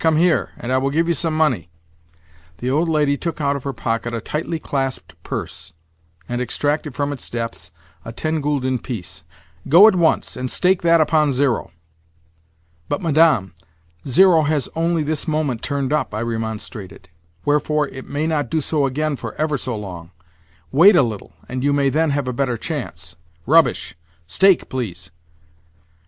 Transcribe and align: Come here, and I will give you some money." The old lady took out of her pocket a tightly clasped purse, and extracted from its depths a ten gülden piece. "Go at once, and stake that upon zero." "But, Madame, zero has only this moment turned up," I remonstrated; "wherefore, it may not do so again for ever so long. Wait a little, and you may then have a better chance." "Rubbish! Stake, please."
Come 0.01 0.15
here, 0.15 0.49
and 0.57 0.71
I 0.73 0.79
will 0.79 0.89
give 0.89 1.07
you 1.07 1.13
some 1.13 1.37
money." 1.37 1.69
The 2.57 2.71
old 2.71 2.89
lady 2.89 3.17
took 3.17 3.39
out 3.39 3.55
of 3.55 3.63
her 3.65 3.71
pocket 3.71 4.15
a 4.15 4.19
tightly 4.19 4.57
clasped 4.57 5.13
purse, 5.21 5.75
and 6.27 6.41
extracted 6.41 6.95
from 6.95 7.13
its 7.13 7.29
depths 7.29 7.69
a 8.03 8.11
ten 8.11 8.41
gülden 8.41 8.81
piece. 8.81 9.21
"Go 9.69 9.87
at 9.87 9.93
once, 9.93 10.35
and 10.35 10.49
stake 10.49 10.81
that 10.81 11.01
upon 11.01 11.31
zero." 11.31 11.69
"But, 12.89 13.03
Madame, 13.03 13.53
zero 14.07 14.41
has 14.41 14.67
only 14.75 15.03
this 15.03 15.27
moment 15.27 15.61
turned 15.61 15.93
up," 15.93 16.15
I 16.15 16.21
remonstrated; 16.23 17.09
"wherefore, 17.45 17.87
it 17.89 18.09
may 18.09 18.25
not 18.25 18.49
do 18.49 18.59
so 18.59 18.87
again 18.87 19.15
for 19.15 19.35
ever 19.35 19.55
so 19.55 19.77
long. 19.77 20.09
Wait 20.71 20.95
a 20.95 21.03
little, 21.03 21.33
and 21.47 21.63
you 21.63 21.73
may 21.73 21.89
then 21.91 22.09
have 22.09 22.27
a 22.27 22.33
better 22.33 22.57
chance." 22.57 23.15
"Rubbish! 23.45 23.93
Stake, 24.25 24.67
please." 24.67 25.11